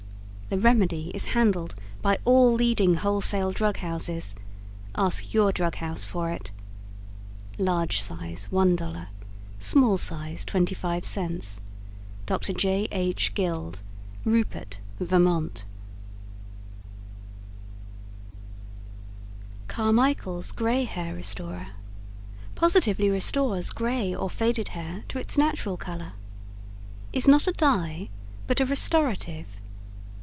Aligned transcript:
The 0.51 0.57
remedy 0.59 1.11
is 1.15 1.27
handled 1.27 1.75
by 2.01 2.17
all 2.25 2.51
leading 2.51 2.95
wholesale 2.95 3.51
drug 3.51 3.77
houses. 3.77 4.35
Ask 4.95 5.33
your 5.33 5.53
drug 5.53 5.75
house 5.75 6.03
for 6.03 6.29
it. 6.29 6.51
LARGE 7.57 8.01
SIZE, 8.01 8.49
$1.00. 8.51 9.07
SMALL 9.59 9.97
SIZE, 9.97 10.43
$0.25. 10.43 11.61
DR. 12.25 12.37
J. 12.51 12.87
H. 12.91 13.33
GUILD; 13.33 13.81
Rupert, 14.25 14.79
Vt. 14.99 15.63
CARMICHAEL'S 19.69 20.51
GRAY 20.51 20.83
HAIR 20.83 21.15
RESTORER 21.15 21.67
Positively 22.55 23.09
Restores 23.09 23.69
Gray 23.69 24.13
or 24.13 24.29
Faded 24.29 24.67
Hair 24.67 25.05
to 25.07 25.17
Its 25.17 25.37
Natural 25.37 25.77
Color 25.77 26.11
Is 27.13 27.25
not 27.25 27.47
a 27.47 27.53
Dye, 27.53 28.09
but 28.47 28.59
a 28.59 28.65
Restorative. 28.65 29.45